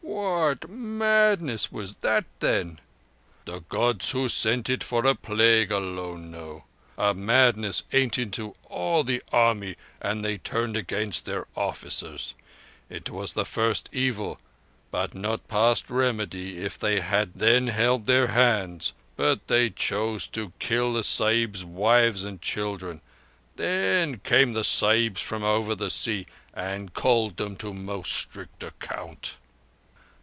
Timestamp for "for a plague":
4.83-5.71